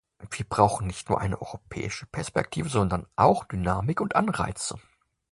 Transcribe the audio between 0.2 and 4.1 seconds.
Wir brauchen nicht nur eine europäische Perspektive, sondern auch Dynamik